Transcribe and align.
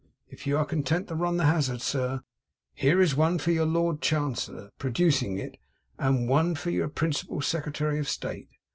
If 0.29 0.47
you 0.47 0.57
are 0.57 0.65
content 0.65 1.09
to 1.09 1.15
run 1.15 1.37
the 1.37 1.45
hazard, 1.45 1.79
sir, 1.79 2.21
here 2.73 2.99
is 2.99 3.15
one 3.15 3.37
for 3.37 3.51
your 3.51 3.67
Lord 3.67 4.01
Chancellor,' 4.01 4.71
producing 4.79 5.37
it, 5.37 5.57
'and 5.99 6.27
one 6.27 6.55
for 6.55 6.71
Your 6.71 6.87
principal 6.89 7.39
Secretary 7.41 7.99
of 7.99 8.09
State. 8.09 8.49